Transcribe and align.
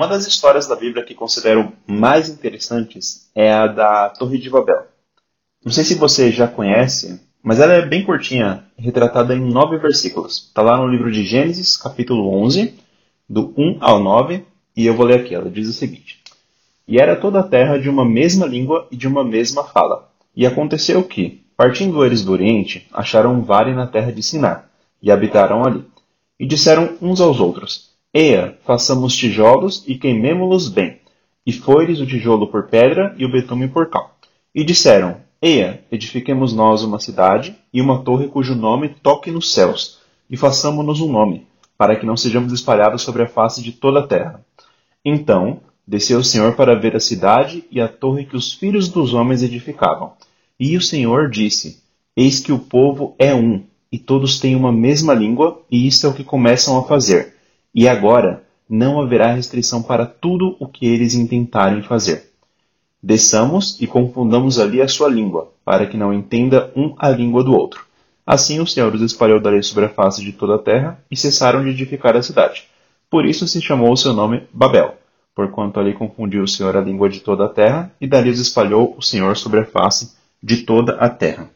Uma 0.00 0.08
das 0.08 0.26
histórias 0.26 0.66
da 0.66 0.74
Bíblia 0.74 1.04
que 1.04 1.14
considero 1.14 1.74
mais 1.86 2.30
interessantes 2.30 3.30
é 3.34 3.52
a 3.52 3.66
da 3.66 4.08
Torre 4.08 4.38
de 4.38 4.48
Babel. 4.48 4.86
Não 5.62 5.70
sei 5.70 5.84
se 5.84 5.94
você 5.94 6.30
já 6.30 6.48
conhece, 6.48 7.20
mas 7.42 7.60
ela 7.60 7.74
é 7.74 7.84
bem 7.84 8.02
curtinha, 8.02 8.64
retratada 8.78 9.34
em 9.34 9.52
nove 9.52 9.76
versículos. 9.76 10.46
Está 10.48 10.62
lá 10.62 10.78
no 10.78 10.88
livro 10.88 11.12
de 11.12 11.22
Gênesis, 11.26 11.76
capítulo 11.76 12.34
11, 12.34 12.72
do 13.28 13.52
1 13.58 13.76
ao 13.82 14.02
9, 14.02 14.42
e 14.74 14.86
eu 14.86 14.94
vou 14.94 15.04
ler 15.04 15.20
aqui. 15.20 15.34
Ela 15.34 15.50
diz 15.50 15.68
o 15.68 15.74
seguinte: 15.74 16.18
E 16.88 16.98
era 16.98 17.14
toda 17.14 17.40
a 17.40 17.46
terra 17.46 17.78
de 17.78 17.90
uma 17.90 18.02
mesma 18.02 18.46
língua 18.46 18.88
e 18.90 18.96
de 18.96 19.06
uma 19.06 19.22
mesma 19.22 19.64
fala. 19.64 20.10
E 20.34 20.46
aconteceu 20.46 21.02
que, 21.02 21.44
partindo 21.54 22.02
eles 22.06 22.24
do 22.24 22.32
Oriente, 22.32 22.88
acharam 22.90 23.34
um 23.34 23.42
vale 23.42 23.74
na 23.74 23.86
terra 23.86 24.10
de 24.10 24.22
Sinar, 24.22 24.70
e 25.02 25.10
habitaram 25.10 25.62
ali. 25.62 25.84
E 26.38 26.46
disseram 26.46 26.96
uns 27.02 27.20
aos 27.20 27.38
outros: 27.38 27.89
Eia, 28.12 28.58
façamos 28.64 29.14
tijolos 29.14 29.84
e 29.86 29.94
queimemo-los 29.94 30.68
bem. 30.68 30.98
E 31.46 31.52
foi-lhes 31.52 32.00
o 32.00 32.06
tijolo 32.06 32.48
por 32.48 32.64
pedra 32.64 33.14
e 33.16 33.24
o 33.24 33.30
betume 33.30 33.68
por 33.68 33.88
cal. 33.88 34.16
E 34.52 34.64
disseram: 34.64 35.18
Eia, 35.40 35.84
edifiquemos 35.92 36.52
nós 36.52 36.82
uma 36.82 36.98
cidade 36.98 37.56
e 37.72 37.80
uma 37.80 38.02
torre 38.02 38.26
cujo 38.26 38.56
nome 38.56 38.88
toque 38.88 39.30
nos 39.30 39.52
céus, 39.54 40.00
e 40.28 40.36
façamos-nos 40.36 41.00
um 41.00 41.10
nome, 41.10 41.46
para 41.78 41.94
que 41.94 42.04
não 42.04 42.16
sejamos 42.16 42.52
espalhados 42.52 43.02
sobre 43.02 43.22
a 43.22 43.28
face 43.28 43.62
de 43.62 43.70
toda 43.70 44.00
a 44.00 44.06
terra. 44.06 44.44
Então 45.04 45.60
desceu 45.86 46.18
o 46.18 46.24
Senhor 46.24 46.56
para 46.56 46.74
ver 46.74 46.96
a 46.96 47.00
cidade 47.00 47.64
e 47.70 47.80
a 47.80 47.86
torre 47.86 48.24
que 48.24 48.36
os 48.36 48.52
filhos 48.52 48.88
dos 48.88 49.14
homens 49.14 49.40
edificavam. 49.40 50.14
E 50.58 50.76
o 50.76 50.82
Senhor 50.82 51.30
disse: 51.30 51.80
Eis 52.16 52.40
que 52.40 52.50
o 52.50 52.58
povo 52.58 53.14
é 53.20 53.32
um, 53.32 53.62
e 53.92 54.00
todos 54.00 54.40
têm 54.40 54.56
uma 54.56 54.72
mesma 54.72 55.14
língua, 55.14 55.62
e 55.70 55.86
isso 55.86 56.04
é 56.06 56.08
o 56.08 56.14
que 56.14 56.24
começam 56.24 56.76
a 56.76 56.82
fazer 56.82 57.38
e 57.74 57.88
agora 57.88 58.44
não 58.68 59.00
haverá 59.00 59.32
restrição 59.32 59.82
para 59.82 60.06
tudo 60.06 60.56
o 60.60 60.66
que 60.66 60.86
eles 60.86 61.14
intentarem 61.14 61.82
fazer. 61.82 62.30
Desçamos 63.02 63.80
e 63.80 63.86
confundamos 63.86 64.58
ali 64.58 64.82
a 64.82 64.88
sua 64.88 65.08
língua, 65.08 65.52
para 65.64 65.86
que 65.86 65.96
não 65.96 66.12
entenda 66.12 66.70
um 66.76 66.94
a 66.98 67.08
língua 67.08 67.42
do 67.42 67.52
outro. 67.52 67.84
Assim 68.26 68.60
o 68.60 68.66
Senhor 68.66 68.94
os 68.94 69.02
espalhou 69.02 69.40
dali 69.40 69.62
sobre 69.62 69.86
a 69.86 69.88
face 69.88 70.22
de 70.22 70.32
toda 70.32 70.54
a 70.54 70.58
terra, 70.58 71.02
e 71.10 71.16
cessaram 71.16 71.64
de 71.64 71.70
edificar 71.70 72.16
a 72.16 72.22
cidade. 72.22 72.64
Por 73.08 73.26
isso 73.26 73.48
se 73.48 73.60
chamou 73.60 73.90
o 73.90 73.96
seu 73.96 74.12
nome 74.12 74.44
Babel, 74.52 74.94
porquanto 75.34 75.80
ali 75.80 75.94
confundiu 75.94 76.42
o 76.42 76.48
Senhor 76.48 76.76
a 76.76 76.80
língua 76.80 77.08
de 77.08 77.20
toda 77.20 77.46
a 77.46 77.48
terra, 77.48 77.90
e 78.00 78.06
dali 78.06 78.30
os 78.30 78.38
espalhou 78.38 78.94
o 78.96 79.02
Senhor 79.02 79.36
sobre 79.36 79.60
a 79.60 79.64
face 79.64 80.14
de 80.42 80.58
toda 80.58 80.94
a 80.96 81.08
terra. 81.08 81.50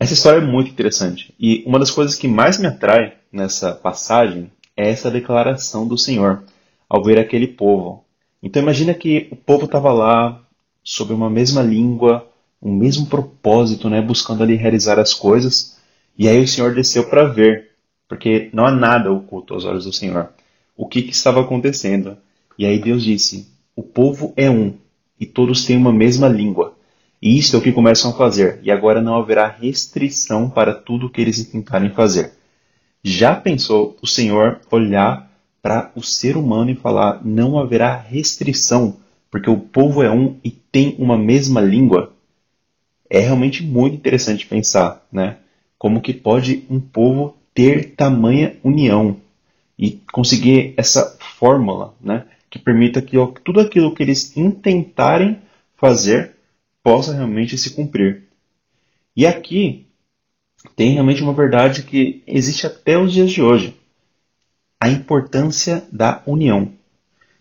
Essa 0.00 0.14
história 0.14 0.38
é 0.38 0.44
muito 0.44 0.70
interessante, 0.70 1.32
e 1.38 1.62
uma 1.64 1.78
das 1.78 1.90
coisas 1.90 2.16
que 2.16 2.26
mais 2.26 2.58
me 2.58 2.66
atrai 2.66 3.14
nessa 3.32 3.72
passagem 3.72 4.50
é 4.76 4.90
essa 4.90 5.10
declaração 5.10 5.86
do 5.86 5.96
Senhor 5.96 6.42
ao 6.88 7.02
ver 7.02 7.18
aquele 7.18 7.46
povo. 7.46 8.04
Então 8.42 8.62
imagina 8.62 8.92
que 8.92 9.28
o 9.30 9.36
povo 9.36 9.64
estava 9.64 9.92
lá 9.92 10.42
sob 10.84 11.14
uma 11.14 11.30
mesma 11.30 11.62
língua, 11.62 12.28
um 12.60 12.74
mesmo 12.74 13.06
propósito, 13.06 13.88
né, 13.88 14.00
buscando 14.02 14.42
ali 14.42 14.54
realizar 14.54 14.98
as 14.98 15.14
coisas. 15.14 15.78
E 16.18 16.28
aí 16.28 16.42
o 16.42 16.48
Senhor 16.48 16.74
desceu 16.74 17.08
para 17.08 17.24
ver, 17.24 17.70
porque 18.08 18.50
não 18.52 18.66
há 18.66 18.70
nada 18.70 19.10
oculto 19.10 19.54
aos 19.54 19.64
olhos 19.64 19.84
do 19.84 19.92
Senhor. 19.92 20.28
O 20.76 20.86
que, 20.86 21.02
que 21.02 21.12
estava 21.12 21.40
acontecendo? 21.40 22.16
E 22.58 22.66
aí 22.66 22.78
Deus 22.78 23.02
disse: 23.02 23.48
o 23.74 23.82
povo 23.82 24.32
é 24.36 24.50
um 24.50 24.74
e 25.18 25.24
todos 25.24 25.64
têm 25.64 25.76
uma 25.76 25.92
mesma 25.92 26.28
língua. 26.28 26.76
E 27.22 27.38
isso 27.38 27.54
é 27.54 27.58
o 27.58 27.62
que 27.62 27.70
começam 27.70 28.10
a 28.10 28.14
fazer, 28.14 28.58
e 28.64 28.70
agora 28.70 29.00
não 29.00 29.14
haverá 29.14 29.46
restrição 29.46 30.50
para 30.50 30.74
tudo 30.74 31.06
o 31.06 31.10
que 31.10 31.20
eles 31.20 31.44
tentarem 31.46 31.90
fazer. 31.90 32.32
Já 33.04 33.34
pensou 33.34 33.96
o 34.00 34.06
Senhor 34.06 34.60
olhar 34.70 35.28
para 35.60 35.90
o 35.96 36.02
ser 36.02 36.36
humano 36.36 36.70
e 36.70 36.76
falar: 36.76 37.24
não 37.24 37.58
haverá 37.58 37.96
restrição, 37.96 38.96
porque 39.30 39.50
o 39.50 39.58
povo 39.58 40.02
é 40.02 40.10
um 40.10 40.36
e 40.44 40.50
tem 40.50 40.94
uma 40.98 41.18
mesma 41.18 41.60
língua? 41.60 42.12
É 43.10 43.18
realmente 43.18 43.62
muito 43.62 43.96
interessante 43.96 44.46
pensar, 44.46 45.04
né? 45.10 45.38
Como 45.76 46.00
que 46.00 46.14
pode 46.14 46.64
um 46.70 46.78
povo 46.78 47.36
ter 47.52 47.94
tamanha 47.96 48.56
união 48.62 49.16
e 49.76 50.00
conseguir 50.12 50.72
essa 50.76 51.16
fórmula, 51.18 51.94
né? 52.00 52.24
Que 52.48 52.58
permita 52.58 53.02
que 53.02 53.16
tudo 53.44 53.60
aquilo 53.60 53.94
que 53.94 54.02
eles 54.02 54.36
intentarem 54.36 55.38
fazer 55.76 56.36
possa 56.82 57.12
realmente 57.12 57.58
se 57.58 57.70
cumprir. 57.70 58.28
E 59.16 59.26
aqui 59.26 59.86
tem 60.76 60.92
realmente 60.92 61.22
uma 61.22 61.32
verdade 61.32 61.82
que 61.82 62.22
existe 62.26 62.66
até 62.66 62.98
os 62.98 63.12
dias 63.12 63.30
de 63.30 63.42
hoje: 63.42 63.76
a 64.80 64.88
importância 64.88 65.84
da 65.92 66.22
união. 66.26 66.72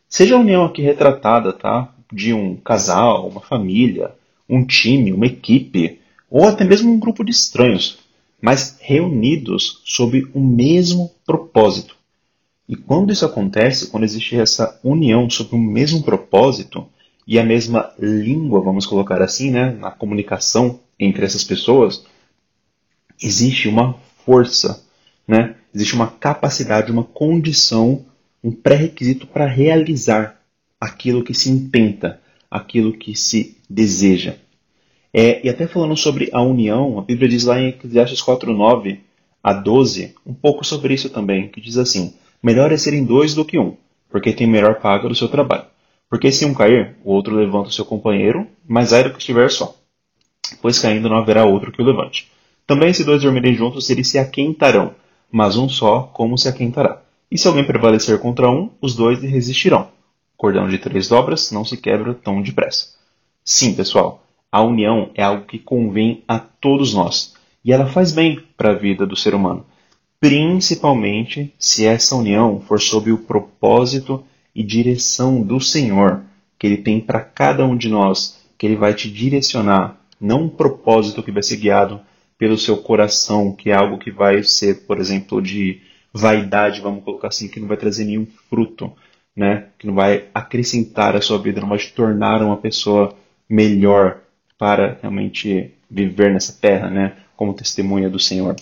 Seja 0.08 0.36
a 0.36 0.40
união 0.40 0.66
aqui 0.66 0.82
retratada, 0.82 1.54
tá? 1.54 1.94
De 2.12 2.34
um 2.34 2.56
casal, 2.56 3.28
uma 3.28 3.42
família, 3.42 4.12
um 4.50 4.66
time, 4.66 5.14
uma 5.14 5.26
equipe, 5.26 6.00
ou 6.30 6.48
até 6.48 6.64
mesmo 6.64 6.92
um 6.92 7.00
grupo 7.00 7.24
de 7.24 7.32
estranhos, 7.32 8.00
mas 8.42 8.78
reunidos 8.82 9.82
sob 9.86 10.28
o 10.34 10.40
mesmo 10.40 11.12
propósito. 11.26 11.96
E 12.68 12.76
quando 12.76 13.12
isso 13.12 13.26
acontece, 13.26 13.90
quando 13.90 14.04
existe 14.04 14.36
essa 14.36 14.80
união 14.84 15.30
sob 15.30 15.56
o 15.56 15.58
mesmo 15.58 16.04
propósito 16.04 16.86
e 17.28 17.40
a 17.40 17.44
mesma 17.44 17.94
língua, 18.00 18.62
vamos 18.62 18.86
colocar 18.86 19.22
assim, 19.22 19.52
né, 19.52 19.72
na 19.72 19.92
comunicação 19.92 20.80
entre 21.00 21.26
essas 21.26 21.44
pessoas, 21.44 22.06
existe 23.22 23.68
uma 23.68 23.96
força, 24.26 24.84
né? 25.28 25.56
existe 25.74 25.94
uma 25.94 26.08
capacidade, 26.08 26.92
uma 26.92 27.04
condição, 27.04 28.06
um 28.44 28.52
pré-requisito 28.52 29.28
para 29.28 29.46
realizar 29.46 30.42
aquilo 30.80 31.24
que 31.24 31.34
se 31.34 31.50
intenta, 31.50 32.20
aquilo 32.50 32.94
que 32.94 33.16
se 33.16 33.58
deseja. 33.70 34.36
É, 35.14 35.46
e 35.46 35.50
até 35.50 35.68
falando 35.68 35.96
sobre 35.96 36.30
a 36.32 36.42
união, 36.42 36.98
a 36.98 37.02
Bíblia 37.02 37.30
diz 37.30 37.44
lá 37.44 37.60
em 37.60 37.70
Eclesiastes 37.70 38.22
4:9 38.22 39.00
a 39.44 39.54
12, 39.54 40.16
um 40.26 40.34
pouco 40.34 40.66
sobre 40.66 40.94
isso 40.94 41.10
também, 41.10 41.50
que 41.50 41.60
diz 41.60 41.78
assim: 41.78 42.14
Melhor 42.42 42.72
é 42.72 42.78
serem 42.78 43.04
dois 43.04 43.36
do 43.36 43.44
que 43.44 43.60
um, 43.60 43.76
porque 44.10 44.32
tem 44.32 44.48
melhor 44.48 44.80
paga 44.80 45.08
do 45.10 45.16
seu 45.16 45.28
trabalho. 45.28 45.66
Porque 46.10 46.32
se 46.32 46.46
um 46.46 46.54
cair, 46.54 46.96
o 47.04 47.12
outro 47.12 47.36
levanta 47.36 47.70
o 47.70 47.72
seu 47.72 47.86
companheiro, 47.86 48.48
mas 48.68 48.94
ai 48.94 49.04
do 49.04 49.12
que 49.12 49.20
estiver 49.20 49.50
só, 49.50 49.78
pois 50.62 50.80
caindo 50.80 51.10
não 51.10 51.18
haverá 51.18 51.46
outro 51.46 51.72
que 51.72 51.82
o 51.82 51.86
levante. 51.86 52.30
Também 52.72 52.94
se 52.94 53.04
dois 53.04 53.22
dormirem 53.22 53.54
juntos, 53.54 53.90
eles 53.90 54.08
se 54.08 54.18
aquentarão, 54.18 54.96
mas 55.30 55.58
um 55.58 55.68
só 55.68 56.04
como 56.14 56.38
se 56.38 56.48
aquentará. 56.48 57.02
E 57.30 57.38
se 57.38 57.46
alguém 57.46 57.66
prevalecer 57.66 58.18
contra 58.20 58.50
um, 58.50 58.70
os 58.80 58.96
dois 58.96 59.20
lhe 59.20 59.28
resistirão. 59.28 59.90
Cordão 60.38 60.70
de 60.70 60.78
três 60.78 61.10
dobras 61.10 61.52
não 61.52 61.66
se 61.66 61.76
quebra 61.76 62.14
tão 62.14 62.42
depressa. 62.42 62.96
Sim, 63.44 63.74
pessoal, 63.74 64.24
a 64.50 64.62
união 64.62 65.10
é 65.16 65.22
algo 65.22 65.44
que 65.44 65.60
convém 65.60 66.24
a 66.26 66.40
todos 66.40 66.94
nós. 66.94 67.34
E 67.62 67.74
ela 67.74 67.88
faz 67.88 68.14
bem 68.14 68.42
para 68.56 68.70
a 68.70 68.76
vida 68.76 69.06
do 69.06 69.18
ser 69.18 69.36
humano. 69.36 69.66
Principalmente 70.18 71.54
se 71.60 71.86
essa 71.86 72.16
união 72.16 72.62
for 72.62 72.80
sob 72.80 73.12
o 73.12 73.18
propósito 73.18 74.24
e 74.56 74.64
direção 74.64 75.42
do 75.42 75.60
Senhor, 75.60 76.22
que 76.58 76.68
Ele 76.68 76.78
tem 76.78 77.02
para 77.02 77.20
cada 77.20 77.66
um 77.66 77.76
de 77.76 77.90
nós, 77.90 78.40
que 78.58 78.66
Ele 78.66 78.78
vai 78.78 78.94
te 78.94 79.12
direcionar, 79.12 79.98
não 80.22 80.44
um 80.44 80.50
propósito 80.50 81.22
que 81.22 81.34
vai 81.34 81.44
ser 81.44 81.58
guiado 81.58 82.00
pelo 82.42 82.58
seu 82.58 82.76
coração, 82.76 83.54
que 83.54 83.70
é 83.70 83.76
algo 83.76 84.00
que 84.00 84.10
vai 84.10 84.42
ser, 84.42 84.88
por 84.88 85.00
exemplo, 85.00 85.40
de 85.40 85.80
vaidade, 86.12 86.82
vamos 86.82 87.04
colocar 87.04 87.28
assim, 87.28 87.48
que 87.48 87.60
não 87.60 87.68
vai 87.68 87.78
trazer 87.78 88.04
nenhum 88.04 88.26
fruto, 88.50 88.92
né? 89.36 89.68
Que 89.78 89.86
não 89.86 89.94
vai 89.94 90.26
acrescentar 90.34 91.16
a 91.16 91.22
sua 91.22 91.38
vida, 91.38 91.62
não 91.62 91.70
vai 91.70 91.78
te 91.78 91.94
tornar 91.94 92.42
uma 92.42 92.58
pessoa 92.58 93.16
melhor 93.48 94.22
para 94.58 94.98
realmente 95.04 95.72
viver 95.88 96.34
nessa 96.34 96.52
terra, 96.60 96.90
né? 96.90 97.14
Como 97.38 97.54
testemunha 97.54 98.10
do 98.10 98.18
Senhor. 98.18 98.56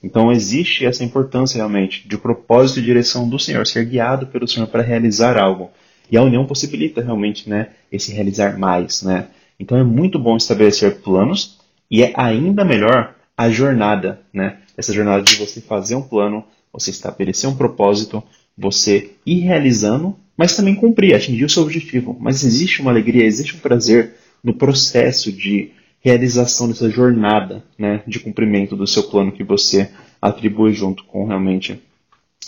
Então 0.00 0.30
existe 0.30 0.86
essa 0.86 1.02
importância 1.02 1.56
realmente 1.56 2.06
de 2.06 2.16
propósito 2.16 2.78
e 2.78 2.84
direção 2.84 3.28
do 3.28 3.40
Senhor, 3.40 3.66
ser 3.66 3.84
guiado 3.84 4.28
pelo 4.28 4.46
Senhor 4.46 4.68
para 4.68 4.80
realizar 4.80 5.36
algo. 5.36 5.72
E 6.08 6.16
a 6.16 6.22
união 6.22 6.46
possibilita 6.46 7.02
realmente, 7.02 7.50
né, 7.50 7.70
esse 7.90 8.12
realizar 8.12 8.56
mais, 8.56 9.02
né? 9.02 9.26
Então 9.58 9.76
é 9.76 9.82
muito 9.82 10.20
bom 10.20 10.36
estabelecer 10.36 11.00
planos 11.00 11.58
e 11.90 12.04
é 12.04 12.12
ainda 12.14 12.64
melhor 12.64 13.13
a 13.36 13.50
jornada, 13.50 14.20
né? 14.32 14.58
Essa 14.76 14.92
jornada 14.92 15.22
de 15.22 15.36
você 15.36 15.60
fazer 15.60 15.94
um 15.94 16.02
plano, 16.02 16.44
você 16.72 16.90
estabelecer 16.90 17.48
um 17.48 17.56
propósito, 17.56 18.22
você 18.56 19.12
ir 19.24 19.40
realizando, 19.40 20.16
mas 20.36 20.56
também 20.56 20.74
cumprir, 20.74 21.14
atingir 21.14 21.44
o 21.44 21.48
seu 21.48 21.62
objetivo. 21.62 22.16
Mas 22.20 22.44
existe 22.44 22.80
uma 22.80 22.90
alegria, 22.90 23.24
existe 23.24 23.56
um 23.56 23.60
prazer 23.60 24.14
no 24.42 24.54
processo 24.54 25.32
de 25.32 25.70
realização 26.00 26.68
dessa 26.68 26.90
jornada, 26.90 27.64
né, 27.78 28.02
de 28.06 28.20
cumprimento 28.20 28.76
do 28.76 28.86
seu 28.86 29.04
plano 29.04 29.32
que 29.32 29.42
você 29.42 29.90
atribui 30.20 30.74
junto 30.74 31.04
com 31.04 31.26
realmente 31.26 31.80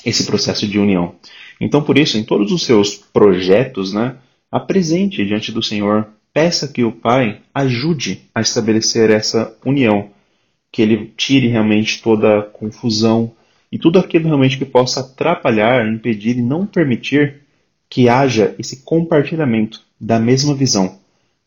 esse 0.05 0.27
processo 0.27 0.67
de 0.67 0.79
união. 0.79 1.15
Então, 1.61 1.83
por 1.83 1.97
isso, 1.97 2.19
em 2.19 2.25
todos 2.25 2.53
os 2.53 2.65
seus 2.65 2.94
projetos, 2.94 3.94
né, 3.94 4.17
apresente 4.53 5.25
diante 5.25 5.50
do 5.50 5.62
Senhor, 5.62 6.06
peça 6.35 6.69
que 6.69 6.85
o 6.85 6.93
Pai 6.93 7.41
ajude 7.55 8.23
a 8.35 8.43
estabelecer 8.43 9.11
essa 9.11 9.56
união 9.65 10.11
que 10.76 10.82
ele 10.82 11.11
tire 11.17 11.49
realmente 11.49 12.02
toda 12.02 12.38
a 12.38 12.43
confusão 12.43 13.32
e 13.73 13.78
tudo 13.78 13.99
aquilo 13.99 14.26
realmente 14.26 14.58
que 14.58 14.64
possa 14.67 15.00
atrapalhar, 15.00 15.88
impedir 15.88 16.37
e 16.37 16.43
não 16.43 16.67
permitir 16.67 17.40
que 17.88 18.11
haja 18.11 18.55
esse 18.58 18.82
compartilhamento 18.84 19.81
da 19.99 20.20
mesma 20.20 20.55
visão, 20.55 20.99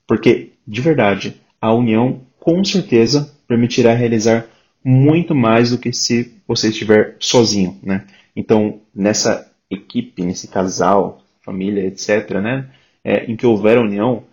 porque, 0.07 0.53
de 0.65 0.81
verdade, 0.81 1.39
a 1.61 1.71
união 1.71 2.21
com 2.39 2.65
certeza 2.65 3.31
permitirá 3.47 3.93
realizar 3.93 4.47
muito 4.83 5.35
mais 5.35 5.69
do 5.69 5.77
que 5.77 5.93
se 5.93 6.33
você 6.47 6.69
estiver 6.69 7.15
sozinho, 7.19 7.77
né? 7.83 8.07
Então, 8.35 8.81
nessa 8.95 9.47
equipe, 9.69 10.23
nesse 10.23 10.47
casal, 10.47 11.21
família, 11.41 11.85
etc., 11.85 12.31
né, 12.41 12.67
é, 13.03 13.25
em 13.25 13.35
que 13.35 13.45
houver 13.45 13.77
união, 13.77 14.23